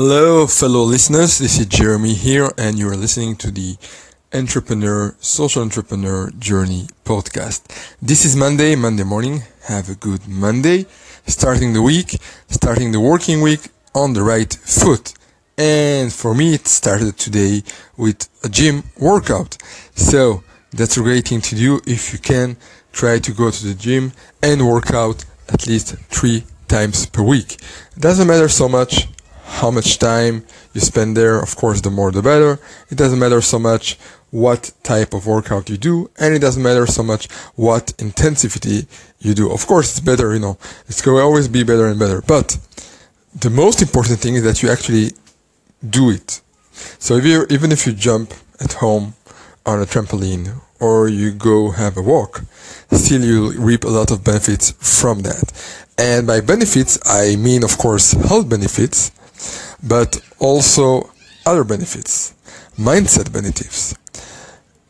[0.00, 1.38] Hello, fellow listeners.
[1.38, 3.76] This is Jeremy here, and you are listening to the
[4.32, 7.66] Entrepreneur, Social Entrepreneur Journey podcast.
[8.00, 9.42] This is Monday, Monday morning.
[9.64, 10.86] Have a good Monday.
[11.26, 12.16] Starting the week,
[12.46, 15.14] starting the working week on the right foot.
[15.58, 17.64] And for me, it started today
[17.96, 19.58] with a gym workout.
[19.96, 22.56] So that's a great thing to do if you can
[22.92, 24.12] try to go to the gym
[24.44, 27.56] and work out at least three times per week.
[27.98, 29.08] Doesn't matter so much
[29.60, 30.44] how much time
[30.74, 31.38] you spend there.
[31.40, 32.58] Of course, the more the better.
[32.90, 33.98] It doesn't matter so much
[34.30, 38.86] what type of workout you do, and it doesn't matter so much what intensity
[39.20, 39.50] you do.
[39.50, 42.20] Of course, it's better, you know, it's going to always be better and better.
[42.20, 42.58] But
[43.34, 45.12] the most important thing is that you actually
[45.88, 46.40] do it.
[46.98, 49.14] So if you even if you jump at home
[49.66, 52.42] on a trampoline or you go have a walk,
[52.92, 55.52] still you reap a lot of benefits from that.
[55.98, 59.10] And by benefits, I mean, of course, health benefits,
[59.82, 61.10] but also
[61.46, 62.34] other benefits,
[62.76, 63.94] mindset benefits,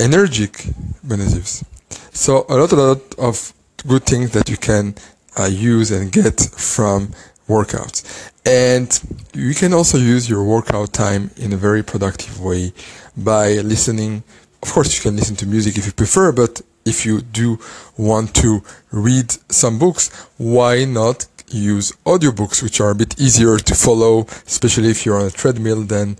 [0.00, 0.66] energetic
[1.02, 1.64] benefits.
[2.12, 3.52] So a lot, a lot of
[3.86, 4.94] good things that you can
[5.38, 7.12] uh, use and get from
[7.48, 8.30] workouts.
[8.44, 8.88] And
[9.34, 12.72] you can also use your workout time in a very productive way
[13.16, 14.22] by listening.
[14.62, 17.58] Of course, you can listen to music if you prefer, but if you do
[17.96, 20.08] want to read some books,
[20.38, 25.26] why not use audiobooks, which are a bit easier to follow, especially if you're on
[25.26, 26.16] a treadmill than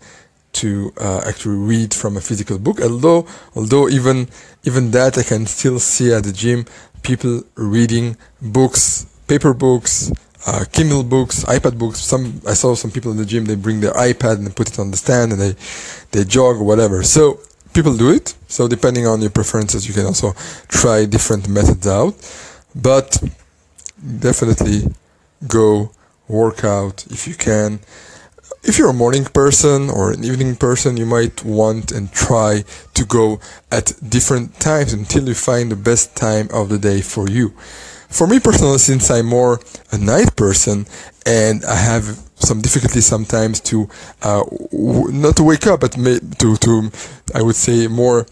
[0.53, 2.81] to uh, actually read from a physical book.
[2.81, 4.29] Although, although even
[4.65, 6.65] even that, I can still see at the gym
[7.03, 10.11] people reading books, paper books,
[10.47, 12.01] uh, Kindle books, iPad books.
[12.01, 14.79] Some I saw some people in the gym they bring their iPad and put it
[14.79, 15.55] on the stand and they
[16.12, 17.03] they jog or whatever.
[17.03, 17.41] So
[17.75, 18.34] people do it.
[18.49, 20.33] So depending on your preferences, you can also
[20.69, 22.15] try different methods out.
[22.75, 23.23] But
[24.21, 24.83] definitely
[25.47, 25.92] go
[26.27, 27.81] work out if you can.
[28.64, 33.05] If you're a morning person or an evening person, you might want and try to
[33.05, 37.50] go at different times until you find the best time of the day for you.
[38.09, 39.60] For me personally, since I'm more
[39.93, 40.87] a night person
[41.25, 43.88] and I have some difficulty sometimes to
[44.22, 46.91] uh, w- not to wake up, but to to
[47.34, 48.26] I would say more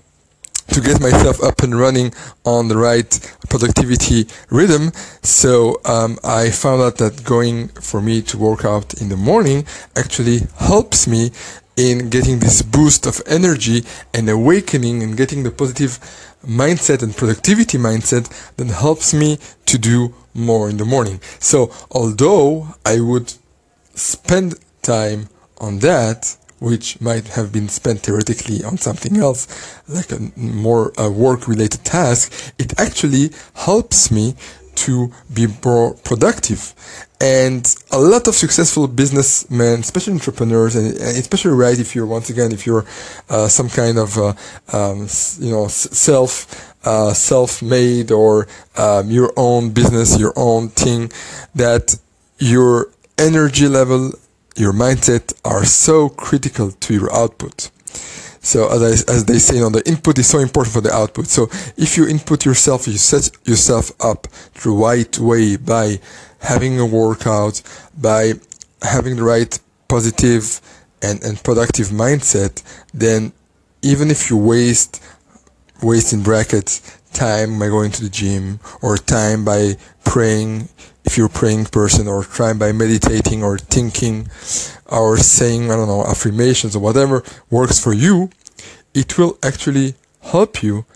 [0.69, 2.13] to get myself up and running
[2.45, 4.93] on the right productivity rhythm.
[5.23, 9.67] So um, I found out that going for me to work out in the morning
[9.95, 11.31] actually helps me
[11.77, 13.85] in getting this boost of energy
[14.15, 15.99] and awakening and getting the positive
[16.47, 21.21] mindset and productivity mindset that helps me to do more in the morning.
[21.39, 23.35] So although I would
[23.95, 25.29] spend time
[25.59, 29.47] on that, which might have been spent theoretically on something else,
[29.89, 34.35] like a more uh, work related task, it actually helps me
[34.75, 36.75] to be more productive.
[37.21, 42.53] And a lot of successful businessmen, especially entrepreneurs, and especially right if you're once again
[42.53, 42.85] if you're
[43.31, 44.35] uh, some kind of uh,
[44.73, 45.09] um,
[45.41, 48.47] you know self uh, self-made or
[48.77, 51.11] um, your own business, your own thing,
[51.55, 51.99] that
[52.39, 52.89] your
[53.19, 54.13] energy level,
[54.57, 57.71] your mindset are so critical to your output.
[58.41, 60.93] So as, I, as they say, you know, the input is so important for the
[60.93, 61.27] output.
[61.27, 64.29] So if you input yourself, you set yourself up
[64.63, 66.01] the right way by
[66.39, 67.63] having a workout,
[67.97, 68.35] by
[68.83, 69.59] having the right
[69.89, 70.61] positive
[71.03, 72.63] and, and productive mindset,
[72.95, 73.33] then
[73.83, 75.03] even if you waste,
[75.83, 79.77] waste in brackets, time by going to the gym or time by
[80.17, 80.67] praying,
[81.05, 84.27] if you're a praying person or trying by meditating or thinking
[84.87, 88.31] or saying, I don't know, affirmations or whatever works for you,
[88.95, 90.87] it will actually help you.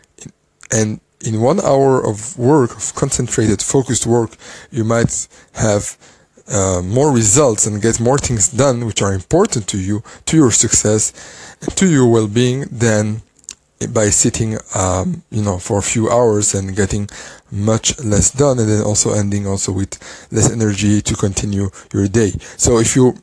[0.73, 4.31] And in one hour of work, of concentrated, focused work,
[4.71, 5.99] you might have
[6.49, 10.51] uh, more results and get more things done, which are important to you, to your
[10.51, 11.13] success,
[11.61, 13.21] and to your well-being than
[13.89, 17.09] by sitting, um, you know, for a few hours and getting
[17.51, 19.99] much less done, and then also ending also with
[20.31, 22.31] less energy to continue your day.
[22.57, 23.15] So if you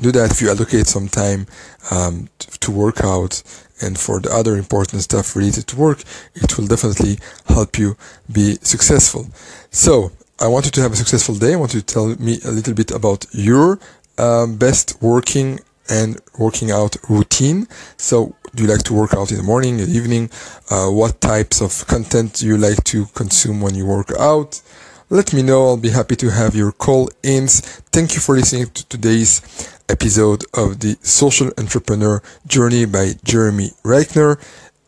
[0.00, 1.46] do that, if you allocate some time
[1.90, 3.42] um, to, work out
[3.82, 6.02] and for the other important stuff related to work,
[6.34, 7.96] it will definitely help you
[8.30, 9.26] be successful.
[9.70, 11.54] So I want you to have a successful day.
[11.54, 13.78] I want you to tell me a little bit about your
[14.18, 15.60] um, best working
[15.90, 17.66] and working out routine.
[17.96, 20.30] So do you like to work out in the morning, in the evening?
[20.70, 24.60] Uh, what types of content do you like to consume when you work out?
[25.08, 25.68] Let me know.
[25.68, 27.60] I'll be happy to have your call ins.
[27.92, 29.42] Thank you for listening to today's
[29.88, 34.40] episode of the Social Entrepreneur Journey by Jeremy Reichner.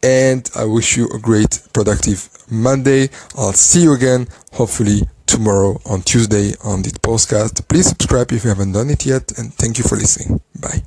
[0.03, 3.11] And I wish you a great, productive Monday.
[3.37, 7.67] I'll see you again, hopefully tomorrow on Tuesday on the podcast.
[7.69, 9.37] Please subscribe if you haven't done it yet.
[9.39, 10.41] And thank you for listening.
[10.61, 10.81] Bye.